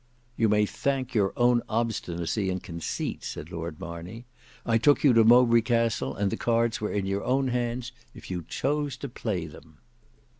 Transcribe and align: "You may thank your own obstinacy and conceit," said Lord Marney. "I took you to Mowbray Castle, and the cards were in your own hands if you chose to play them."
"You 0.35 0.49
may 0.49 0.65
thank 0.65 1.13
your 1.13 1.31
own 1.37 1.61
obstinacy 1.69 2.49
and 2.49 2.63
conceit," 2.63 3.23
said 3.23 3.51
Lord 3.51 3.79
Marney. 3.79 4.25
"I 4.65 4.79
took 4.79 5.03
you 5.03 5.13
to 5.13 5.23
Mowbray 5.23 5.61
Castle, 5.61 6.15
and 6.15 6.31
the 6.31 6.37
cards 6.37 6.81
were 6.81 6.91
in 6.91 7.05
your 7.05 7.23
own 7.23 7.49
hands 7.49 7.91
if 8.15 8.31
you 8.31 8.41
chose 8.49 8.97
to 8.97 9.07
play 9.07 9.45
them." 9.45 9.77